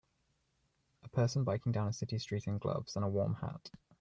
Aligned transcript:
A 1.03 1.09
person 1.09 1.43
biking 1.43 1.71
down 1.71 1.87
a 1.89 1.93
city 1.93 2.17
street 2.17 2.47
in 2.47 2.57
gloves 2.57 2.95
and 2.95 3.05
a 3.05 3.07
warm 3.07 3.35
hat. 3.35 3.69